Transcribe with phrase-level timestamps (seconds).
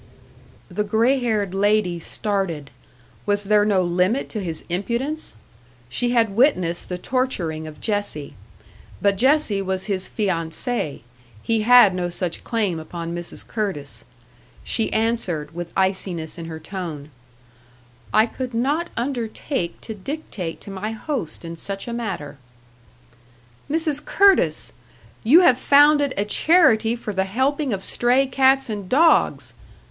[0.67, 2.71] The grey haired lady started
[3.27, 5.35] was there no limit to his impudence?
[5.89, 8.33] She had witnessed the torturing of Jessie.
[8.99, 11.01] But Jessie was his fiancée;
[11.43, 13.45] he had no such claim upon Mrs.
[13.45, 14.03] Curtis.
[14.63, 17.11] She answered, with iciness in her tone:
[18.11, 22.39] "I could not undertake to dictate to my host in such a matter."
[23.69, 24.03] "Mrs.
[24.03, 24.73] Curtis!
[25.23, 29.53] You have founded a charity for the helping of stray cats and dogs!"